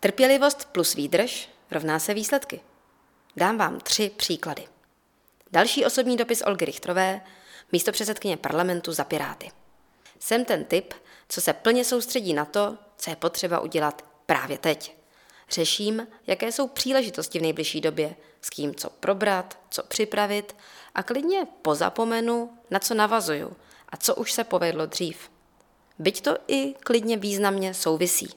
Trpělivost 0.00 0.68
plus 0.72 0.94
výdrž 0.94 1.48
rovná 1.70 1.98
se 1.98 2.14
výsledky. 2.14 2.60
Dám 3.36 3.58
vám 3.58 3.80
tři 3.80 4.10
příklady. 4.16 4.64
Další 5.52 5.84
osobní 5.84 6.16
dopis 6.16 6.42
Olgy 6.46 6.64
Richtrové, 6.64 7.20
místo 7.72 7.92
předsedkyně 7.92 8.36
parlamentu 8.36 8.92
za 8.92 9.04
Piráty. 9.04 9.50
Jsem 10.18 10.44
ten 10.44 10.64
typ, 10.64 10.94
co 11.28 11.40
se 11.40 11.52
plně 11.52 11.84
soustředí 11.84 12.34
na 12.34 12.44
to, 12.44 12.78
co 12.96 13.10
je 13.10 13.16
potřeba 13.16 13.60
udělat 13.60 14.04
právě 14.26 14.58
teď. 14.58 14.96
Řeším, 15.50 16.06
jaké 16.26 16.52
jsou 16.52 16.68
příležitosti 16.68 17.38
v 17.38 17.42
nejbližší 17.42 17.80
době, 17.80 18.16
s 18.42 18.50
kým 18.50 18.74
co 18.74 18.90
probrat, 18.90 19.58
co 19.70 19.82
připravit 19.82 20.56
a 20.94 21.02
klidně 21.02 21.46
pozapomenu, 21.62 22.58
na 22.70 22.78
co 22.78 22.94
navazuju 22.94 23.56
a 23.88 23.96
co 23.96 24.14
už 24.14 24.32
se 24.32 24.44
povedlo 24.44 24.86
dřív. 24.86 25.30
Byť 25.98 26.20
to 26.20 26.36
i 26.48 26.74
klidně 26.74 27.16
významně 27.16 27.74
souvisí. 27.74 28.28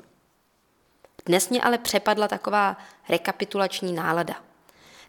Dnes 1.25 1.49
mě 1.49 1.61
ale 1.61 1.77
přepadla 1.77 2.27
taková 2.27 2.77
rekapitulační 3.09 3.93
nálada. 3.93 4.43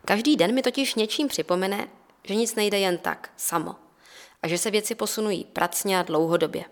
Každý 0.05 0.37
den 0.37 0.55
mi 0.55 0.62
totiž 0.62 0.95
něčím 0.95 1.29
připomene, 1.29 1.89
že 2.25 2.34
nic 2.34 2.55
nejde 2.55 2.79
jen 2.79 2.98
tak, 2.98 3.30
samo. 3.37 3.75
A 4.43 4.48
že 4.48 4.59
se 4.59 4.70
věci 4.70 4.95
posunují 4.95 5.45
pracně 5.45 5.98
a 5.98 6.03
dlouhodobě. 6.03 6.65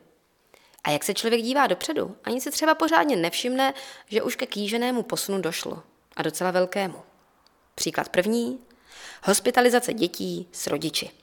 A 0.84 0.90
jak 0.90 1.04
se 1.04 1.14
člověk 1.14 1.42
dívá 1.42 1.66
dopředu, 1.66 2.16
ani 2.24 2.40
si 2.40 2.50
třeba 2.50 2.74
pořádně 2.74 3.16
nevšimne, 3.16 3.74
že 4.06 4.22
už 4.22 4.36
ke 4.36 4.46
kýženému 4.46 5.02
posunu 5.02 5.40
došlo. 5.40 5.82
A 6.16 6.22
docela 6.22 6.50
velkému. 6.50 7.02
Příklad 7.74 8.08
první. 8.08 8.58
Hospitalizace 9.22 9.94
dětí 9.94 10.48
s 10.52 10.66
rodiči. 10.66 11.19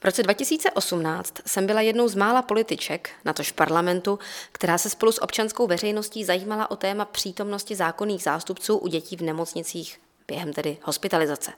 V 0.00 0.04
roce 0.04 0.22
2018 0.22 1.34
jsem 1.46 1.66
byla 1.66 1.80
jednou 1.80 2.08
z 2.08 2.14
mála 2.14 2.42
političek, 2.42 3.10
natož 3.24 3.52
parlamentu, 3.52 4.18
která 4.52 4.78
se 4.78 4.90
spolu 4.90 5.12
s 5.12 5.22
občanskou 5.22 5.66
veřejností 5.66 6.24
zajímala 6.24 6.70
o 6.70 6.76
téma 6.76 7.04
přítomnosti 7.04 7.76
zákonných 7.76 8.22
zástupců 8.22 8.76
u 8.78 8.88
dětí 8.88 9.16
v 9.16 9.22
nemocnicích 9.22 10.00
během 10.28 10.52
tedy 10.52 10.78
hospitalizace. 10.82 11.52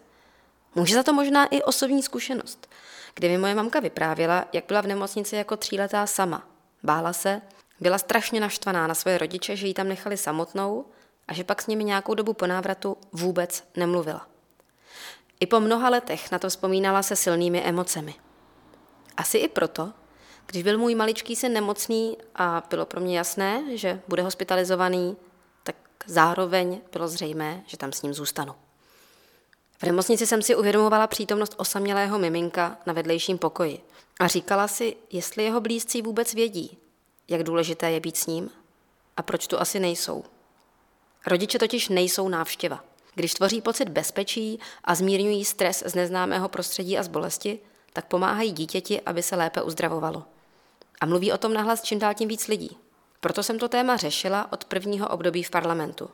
Může 0.75 0.95
za 0.95 1.03
to 1.03 1.12
možná 1.12 1.47
i 1.47 1.62
osobní 1.62 2.03
zkušenost, 2.03 2.69
kdy 3.15 3.29
mi 3.29 3.39
moje 3.39 3.55
mamka 3.55 3.81
vyprávěla, 3.81 4.45
jak 4.53 4.65
byla 4.69 4.81
v 4.81 4.87
nemocnici 4.87 5.37
jako 5.37 5.57
tříletá 5.57 6.07
sama. 6.07 6.49
Bála 6.83 7.12
se, 7.12 7.43
byla 7.81 7.99
strašně 7.99 8.41
naštvaná 8.41 8.87
na 8.87 8.95
svoje 8.95 9.19
rodiče, 9.19 9.57
že 9.57 9.67
ji 9.67 9.75
tam 9.75 9.89
nechali 9.89 10.17
samotnou 10.17 10.84
a 11.29 11.33
že 11.33 11.45
pak 11.45 11.62
s 11.62 11.67
nimi 11.67 11.84
nějakou 11.84 12.15
dobu 12.15 12.33
po 12.33 12.47
návratu 12.47 12.97
vůbec 13.12 13.65
nemluvila. 13.77 14.27
I 15.41 15.47
po 15.47 15.61
mnoha 15.61 15.89
letech 15.89 16.31
na 16.31 16.39
to 16.39 16.49
vzpomínala 16.49 17.03
se 17.03 17.17
silnými 17.17 17.62
emocemi. 17.62 18.15
Asi 19.19 19.39
i 19.39 19.49
proto, 19.49 19.93
když 20.47 20.63
byl 20.63 20.79
můj 20.79 20.95
maličký 20.95 21.37
syn 21.37 21.53
nemocný 21.53 22.17
a 22.35 22.63
bylo 22.71 22.87
pro 22.87 23.01
mě 23.01 23.19
jasné, 23.19 23.77
že 23.77 24.01
bude 24.09 24.23
hospitalizovaný, 24.23 25.17
tak 25.63 25.77
zároveň 26.07 26.81
bylo 26.93 27.09
zřejmé, 27.09 27.63
že 27.67 27.77
tam 27.77 27.93
s 27.93 28.03
ním 28.03 28.15
zůstanu. 28.15 28.55
V 29.79 29.83
nemocnici 29.83 30.27
jsem 30.27 30.43
si 30.43 30.57
uvědomovala 30.57 31.07
přítomnost 31.07 31.55
osamělého 31.57 32.19
miminka 32.19 32.79
na 32.87 32.93
vedlejším 32.93 33.39
pokoji 33.39 33.81
a 34.21 34.27
říkala 34.27 34.69
si, 34.69 34.97
jestli 35.11 35.45
jeho 35.45 35.61
blízcí 35.61 36.03
vůbec 36.03 36.35
vědí, 36.35 36.79
jak 37.29 37.43
důležité 37.43 37.91
je 37.91 38.01
být 38.01 38.17
s 38.17 38.27
ním 38.27 38.51
a 39.17 39.23
proč 39.23 39.47
tu 39.47 39.61
asi 39.61 39.81
nejsou. 39.81 40.25
Rodiče 41.27 41.59
totiž 41.59 41.89
nejsou 41.89 42.29
návštěva. 42.29 42.85
Když 43.15 43.35
tvoří 43.35 43.61
pocit 43.61 43.89
bezpečí 43.89 44.61
a 44.85 44.95
zmírňují 44.95 45.45
stres 45.45 45.83
z 45.87 45.95
neznámého 45.95 46.49
prostředí 46.49 46.99
a 46.99 47.03
z 47.03 47.09
bolesti, 47.09 47.61
tak 47.99 48.07
pomáhají 48.07 48.53
dítěti, 48.53 49.01
aby 49.01 49.23
se 49.23 49.37
lépe 49.37 49.63
uzdravovalo. 49.63 50.25
A 51.01 51.07
mluví 51.07 51.33
o 51.33 51.39
tom 51.39 51.55
nahlas 51.55 51.83
čím 51.83 51.99
dál 51.99 52.15
tím 52.15 52.29
víc 52.29 52.49
lidí. 52.49 52.77
Proto 53.21 53.43
jsem 53.43 53.59
to 53.59 53.69
téma 53.69 53.97
řešila 53.97 54.53
od 54.53 54.65
prvního 54.65 55.09
období 55.09 55.43
v 55.43 55.51
parlamentu. 55.51 56.11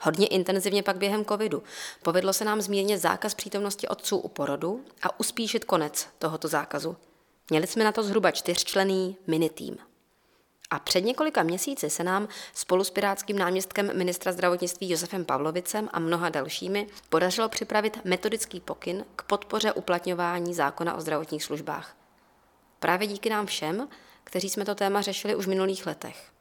Hodně 0.00 0.26
intenzivně 0.26 0.82
pak 0.82 0.96
během 0.96 1.24
covidu. 1.24 1.62
Povedlo 2.02 2.32
se 2.32 2.44
nám 2.44 2.60
zmírnit 2.60 3.00
zákaz 3.00 3.34
přítomnosti 3.34 3.88
otců 3.88 4.16
u 4.16 4.28
porodu 4.28 4.84
a 5.02 5.20
uspíšit 5.20 5.64
konec 5.64 6.08
tohoto 6.18 6.48
zákazu. 6.48 6.96
Měli 7.50 7.66
jsme 7.66 7.84
na 7.84 7.92
to 7.92 8.02
zhruba 8.02 8.30
čtyřčlený 8.30 9.16
minitým. 9.26 9.76
A 10.74 10.78
před 10.78 11.00
několika 11.00 11.42
měsíci 11.42 11.90
se 11.90 12.04
nám 12.04 12.28
spolu 12.54 12.84
s 12.84 12.90
pirátským 12.90 13.38
náměstkem 13.38 13.96
ministra 13.96 14.32
zdravotnictví 14.32 14.90
Josefem 14.90 15.24
Pavlovicem 15.24 15.88
a 15.92 15.98
mnoha 15.98 16.28
dalšími 16.28 16.86
podařilo 17.08 17.48
připravit 17.48 18.04
metodický 18.04 18.60
pokyn 18.60 19.04
k 19.16 19.22
podpoře 19.22 19.72
uplatňování 19.72 20.54
zákona 20.54 20.94
o 20.94 21.00
zdravotních 21.00 21.44
službách. 21.44 21.96
Právě 22.80 23.08
díky 23.08 23.30
nám 23.30 23.46
všem, 23.46 23.88
kteří 24.24 24.50
jsme 24.50 24.64
to 24.64 24.74
téma 24.74 25.00
řešili 25.00 25.34
už 25.34 25.46
v 25.46 25.48
minulých 25.48 25.86
letech. 25.86 26.32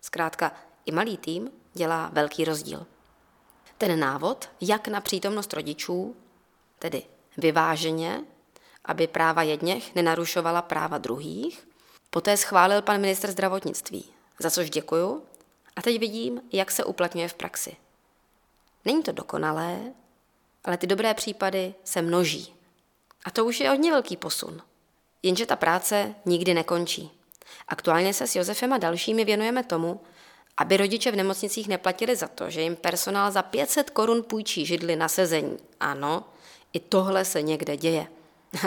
Zkrátka, 0.00 0.52
i 0.86 0.92
malý 0.92 1.16
tým 1.16 1.50
dělá 1.74 2.10
velký 2.12 2.44
rozdíl. 2.44 2.86
Ten 3.78 4.00
návod, 4.00 4.50
jak 4.60 4.88
na 4.88 5.00
přítomnost 5.00 5.52
rodičů, 5.52 6.16
tedy 6.78 7.02
vyváženě, 7.36 8.24
aby 8.84 9.06
práva 9.06 9.42
jedněch 9.42 9.94
nenarušovala 9.94 10.62
práva 10.62 10.98
druhých, 10.98 11.66
Poté 12.16 12.36
schválil 12.36 12.82
pan 12.82 13.00
ministr 13.00 13.30
zdravotnictví, 13.30 14.04
za 14.38 14.50
což 14.50 14.70
děkuju, 14.70 15.22
a 15.76 15.82
teď 15.82 16.00
vidím, 16.00 16.40
jak 16.52 16.70
se 16.70 16.84
uplatňuje 16.84 17.28
v 17.28 17.34
praxi. 17.34 17.76
Není 18.84 19.02
to 19.02 19.12
dokonalé, 19.12 19.78
ale 20.64 20.76
ty 20.76 20.86
dobré 20.86 21.14
případy 21.14 21.74
se 21.84 22.02
množí. 22.02 22.54
A 23.24 23.30
to 23.30 23.44
už 23.44 23.60
je 23.60 23.70
hodně 23.70 23.90
velký 23.90 24.16
posun. 24.16 24.62
Jenže 25.22 25.46
ta 25.46 25.56
práce 25.56 26.14
nikdy 26.24 26.54
nekončí. 26.54 27.10
Aktuálně 27.68 28.14
se 28.14 28.26
s 28.26 28.36
Josefem 28.36 28.72
a 28.72 28.78
dalšími 28.78 29.24
věnujeme 29.24 29.64
tomu, 29.64 30.00
aby 30.56 30.76
rodiče 30.76 31.10
v 31.10 31.16
nemocnicích 31.16 31.68
neplatili 31.68 32.16
za 32.16 32.28
to, 32.28 32.50
že 32.50 32.62
jim 32.62 32.76
personál 32.76 33.30
za 33.30 33.42
500 33.42 33.90
korun 33.90 34.22
půjčí 34.22 34.66
židli 34.66 34.96
na 34.96 35.08
sezení. 35.08 35.56
Ano, 35.80 36.24
i 36.72 36.80
tohle 36.80 37.24
se 37.24 37.42
někde 37.42 37.76
děje. 37.76 38.06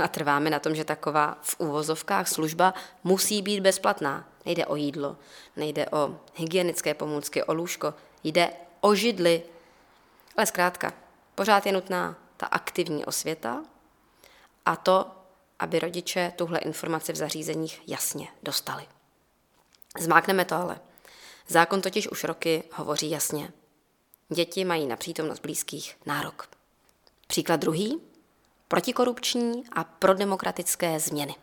A 0.04 0.08
trváme 0.08 0.50
na 0.50 0.60
tom, 0.60 0.76
že 0.76 0.84
taková 0.84 1.38
v 1.42 1.60
úvozovkách 1.60 2.28
služba 2.28 2.74
musí 3.04 3.42
být 3.42 3.60
bezplatná. 3.60 4.30
Nejde 4.46 4.66
o 4.66 4.76
jídlo, 4.76 5.18
nejde 5.56 5.86
o 5.90 6.20
hygienické 6.36 6.94
pomůcky, 6.94 7.44
o 7.44 7.54
lůžko, 7.54 7.94
jde 8.24 8.50
o 8.82 8.96
židli. 8.96 9.44
Ale 10.38 10.46
zkrátka, 10.46 10.94
pořád 11.36 11.66
je 11.66 11.72
nutná 11.72 12.16
ta 12.38 12.46
aktivní 12.46 13.06
osvěta 13.06 13.64
a 14.66 14.76
to, 14.76 15.12
aby 15.60 15.80
rodiče 15.80 16.34
tuhle 16.36 16.60
informaci 16.60 17.14
v 17.14 17.16
zařízeních 17.16 17.82
jasně 17.88 18.28
dostali. 18.44 18.88
Zmákneme 20.00 20.46
to 20.46 20.56
ale. 20.56 20.80
Zákon 21.48 21.82
totiž 21.82 22.08
už 22.08 22.24
roky 22.24 22.64
hovoří 22.74 23.10
jasně. 23.10 23.52
Děti 24.30 24.66
mají 24.66 24.88
na 24.88 24.96
přítomnost 24.96 25.40
blízkých 25.40 25.98
nárok. 26.06 26.50
Příklad 27.28 27.60
druhý 27.60 28.02
protikorupční 28.70 29.64
a 29.72 29.84
prodemokratické 29.84 31.00
změny. 31.00 31.36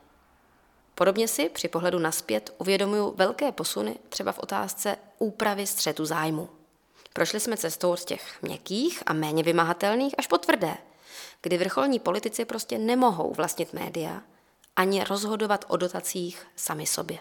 Podobně 0.94 1.28
si 1.28 1.48
při 1.48 1.69
pohledu 1.69 1.98
naspět 1.98 2.54
uvědomuju 2.59 3.14
velké 3.16 3.53
posuny 3.53 3.98
třeba 4.09 4.32
v 4.32 4.38
otázce 4.38 4.97
úpravy 5.19 5.66
střetu 5.66 6.04
zájmu. 6.04 6.48
Prošli 7.12 7.41
jsme 7.41 7.56
cestou 7.56 7.92
od 7.92 8.04
těch 8.04 8.42
měkkých 8.42 9.03
a 9.06 9.12
méně 9.12 9.42
vymahatelných 9.42 10.15
až 10.19 10.26
po 10.26 10.38
tvrdé, 10.38 10.76
kdy 11.42 11.59
vrcholní 11.59 11.98
politici 11.98 12.44
prostě 12.44 12.78
nemohou 12.78 13.34
vlastnit 13.34 13.72
média 13.72 14.22
ani 14.76 15.04
rozhodovat 15.04 15.65
o 15.69 15.76
dotacích 15.76 16.47
sami 16.56 16.86
sobě. 16.86 17.19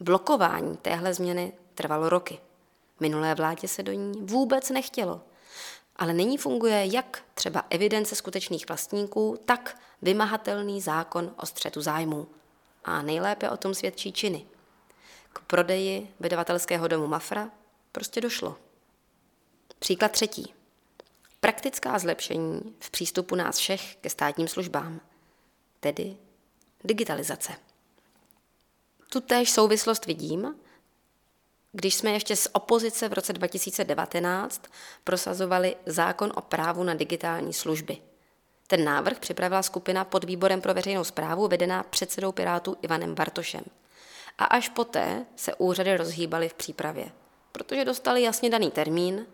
Blokování 0.00 0.76
téhle 0.76 1.14
změny 1.14 1.52
trvalo 1.74 2.08
roky. 2.08 2.38
Minulé 3.00 3.34
vládě 3.34 3.68
se 3.68 3.82
do 3.82 3.92
ní 3.92 4.12
vůbec 4.22 4.70
nechtělo– 4.70 5.20
ale 5.96 6.12
nyní 6.12 6.38
funguje 6.38 6.86
jak 6.86 7.22
třeba 7.34 7.64
evidence 7.70 8.14
skutečných 8.14 8.68
vlastníků, 8.68 9.38
tak 9.44 9.78
vymahatelný 10.02 10.80
zákon 10.80 11.34
o 11.36 11.46
střetu 11.46 11.82
zájmů. 11.82 12.28
A 12.84 13.02
nejlépe 13.02 13.50
o 13.50 13.56
tom 13.56 13.74
svědčí 13.74 14.12
činy. 14.12 14.46
K 15.32 15.38
prodeji 15.40 16.14
vydavatelského 16.20 16.88
domu 16.88 17.06
Mafra 17.06 17.50
prostě 17.92 18.20
došlo. 18.20 18.56
Příklad 19.78 20.12
třetí. 20.12 20.54
Praktická 21.40 21.98
zlepšení 21.98 22.74
v 22.80 22.90
přístupu 22.90 23.34
nás 23.34 23.58
všech 23.58 23.96
ke 23.96 24.10
státním 24.10 24.48
službám, 24.48 25.00
tedy 25.80 26.16
digitalizace. 26.84 27.52
Tu 29.08 29.20
též 29.20 29.50
souvislost 29.50 30.06
vidím, 30.06 30.54
když 31.76 31.94
jsme 31.94 32.10
ještě 32.10 32.36
z 32.36 32.48
opozice 32.52 33.08
v 33.08 33.12
roce 33.12 33.32
2019 33.32 34.62
prosazovali 35.04 35.76
zákon 35.86 36.32
o 36.34 36.40
právu 36.40 36.82
na 36.82 36.94
digitální 36.94 37.52
služby. 37.52 37.96
Ten 38.66 38.84
návrh 38.84 39.18
připravila 39.18 39.62
skupina 39.62 40.04
pod 40.04 40.24
výborem 40.24 40.60
pro 40.60 40.74
veřejnou 40.74 41.04
zprávu 41.04 41.48
vedená 41.48 41.82
předsedou 41.82 42.32
Pirátů 42.32 42.76
Ivanem 42.82 43.14
Bartošem. 43.14 43.64
A 44.38 44.44
až 44.44 44.68
poté 44.68 45.26
se 45.36 45.54
úřady 45.54 45.96
rozhýbaly 45.96 46.48
v 46.48 46.54
přípravě, 46.54 47.06
protože 47.52 47.84
dostali 47.84 48.22
jasně 48.22 48.50
daný 48.50 48.70
termín, 48.70 49.26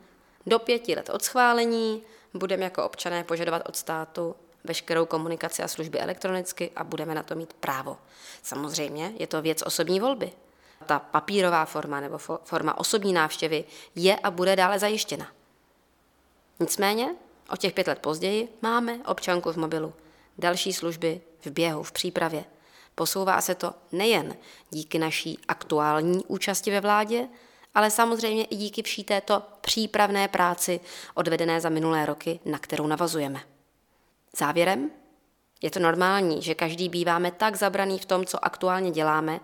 do 0.46 0.58
pěti 0.58 0.94
let 0.94 1.10
od 1.10 1.22
schválení 1.22 2.02
budeme 2.34 2.64
jako 2.64 2.84
občané 2.84 3.24
požadovat 3.24 3.62
od 3.68 3.76
státu 3.76 4.36
veškerou 4.64 5.06
komunikaci 5.06 5.62
a 5.62 5.68
služby 5.68 5.98
elektronicky 5.98 6.70
a 6.76 6.84
budeme 6.84 7.14
na 7.14 7.22
to 7.22 7.34
mít 7.34 7.52
právo. 7.52 7.96
Samozřejmě 8.42 9.12
je 9.18 9.26
to 9.26 9.42
věc 9.42 9.62
osobní 9.62 10.00
volby, 10.00 10.32
ta 10.86 10.98
papírová 10.98 11.64
forma 11.64 12.00
nebo 12.00 12.18
forma 12.18 12.78
osobní 12.78 13.12
návštěvy 13.12 13.64
je 13.94 14.18
a 14.18 14.30
bude 14.30 14.56
dále 14.56 14.78
zajištěna. 14.78 15.26
Nicméně 16.60 17.14
o 17.52 17.56
těch 17.56 17.72
pět 17.72 17.86
let 17.86 17.98
později 17.98 18.48
máme 18.62 18.98
občanku 19.06 19.52
v 19.52 19.56
mobilu, 19.56 19.94
další 20.38 20.72
služby 20.72 21.20
v 21.40 21.46
běhu, 21.46 21.82
v 21.82 21.92
přípravě. 21.92 22.44
Posouvá 22.94 23.40
se 23.40 23.54
to 23.54 23.74
nejen 23.92 24.36
díky 24.70 24.98
naší 24.98 25.38
aktuální 25.48 26.24
účasti 26.24 26.70
ve 26.70 26.80
vládě, 26.80 27.28
ale 27.74 27.90
samozřejmě 27.90 28.44
i 28.44 28.56
díky 28.56 28.82
vší 28.82 29.04
této 29.04 29.42
přípravné 29.60 30.28
práci 30.28 30.80
odvedené 31.14 31.60
za 31.60 31.68
minulé 31.68 32.06
roky, 32.06 32.40
na 32.44 32.58
kterou 32.58 32.86
navazujeme. 32.86 33.40
Závěrem, 34.38 34.90
je 35.62 35.70
to 35.70 35.80
normální, 35.80 36.42
že 36.42 36.54
každý 36.54 36.88
býváme 36.88 37.30
tak 37.30 37.56
zabraný 37.56 37.98
v 37.98 38.04
tom, 38.04 38.24
co 38.24 38.44
aktuálně 38.44 38.90
děláme, 38.90 39.40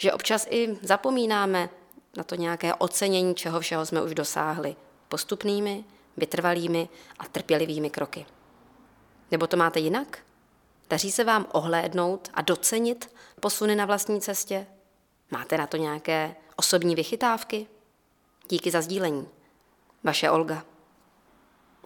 že 0.00 0.12
občas 0.12 0.46
i 0.50 0.78
zapomínáme 0.82 1.68
na 2.16 2.24
to 2.24 2.34
nějaké 2.34 2.74
ocenění, 2.74 3.34
čeho 3.34 3.60
všeho 3.60 3.86
jsme 3.86 4.02
už 4.02 4.14
dosáhli 4.14 4.76
postupnými, 5.08 5.84
vytrvalými 6.16 6.88
a 7.18 7.24
trpělivými 7.28 7.90
kroky. 7.90 8.26
Nebo 9.30 9.46
to 9.46 9.56
máte 9.56 9.80
jinak? 9.80 10.18
Daří 10.90 11.10
se 11.12 11.24
vám 11.24 11.46
ohlédnout 11.52 12.28
a 12.34 12.42
docenit 12.42 13.14
posuny 13.40 13.74
na 13.74 13.84
vlastní 13.84 14.20
cestě? 14.20 14.66
Máte 15.30 15.58
na 15.58 15.66
to 15.66 15.76
nějaké 15.76 16.36
osobní 16.56 16.94
vychytávky? 16.94 17.66
Díky 18.48 18.70
za 18.70 18.80
sdílení. 18.80 19.28
Vaše 20.04 20.30
Olga. 20.30 20.64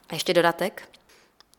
A 0.08 0.14
ještě 0.14 0.34
dodatek. 0.34 0.88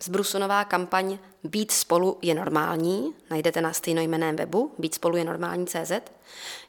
Zbrusunová 0.04 0.64
kampaň 0.64 1.18
Být 1.44 1.72
spolu 1.72 2.18
je 2.22 2.34
normální, 2.34 3.14
najdete 3.30 3.62
na 3.62 3.74
stejnojmeném 3.74 4.36
webu 4.36 4.72
Být 4.78 4.94
spolu 4.96 5.18
je 5.18 5.24
normální 5.24 5.68
CZ, 5.68 5.92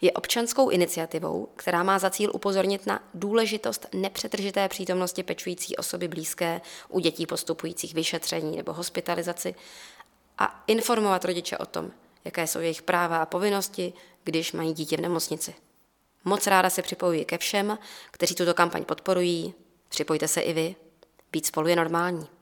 je 0.00 0.12
občanskou 0.12 0.68
iniciativou, 0.68 1.48
která 1.56 1.82
má 1.82 1.98
za 1.98 2.10
cíl 2.10 2.30
upozornit 2.34 2.86
na 2.86 3.02
důležitost 3.14 3.86
nepřetržité 3.94 4.68
přítomnosti 4.68 5.22
pečující 5.22 5.76
osoby 5.76 6.08
blízké 6.08 6.60
u 6.88 7.00
dětí 7.00 7.26
postupujících 7.26 7.94
vyšetření 7.94 8.56
nebo 8.56 8.72
hospitalizaci 8.72 9.54
a 10.38 10.64
informovat 10.66 11.24
rodiče 11.24 11.58
o 11.58 11.66
tom, 11.66 11.90
jaké 12.24 12.46
jsou 12.46 12.60
jejich 12.60 12.82
práva 12.82 13.18
a 13.18 13.26
povinnosti, 13.26 13.92
když 14.24 14.52
mají 14.52 14.72
dítě 14.72 14.96
v 14.96 15.00
nemocnici. 15.00 15.54
Moc 16.24 16.46
ráda 16.46 16.70
se 16.70 16.82
připojuji 16.82 17.24
ke 17.24 17.38
všem, 17.38 17.78
kteří 18.10 18.34
tuto 18.34 18.54
kampaň 18.54 18.84
podporují. 18.84 19.54
Připojte 19.88 20.28
se 20.28 20.40
i 20.40 20.52
vy. 20.52 20.76
Být 21.32 21.46
spolu 21.46 21.68
je 21.68 21.76
normální. 21.76 22.35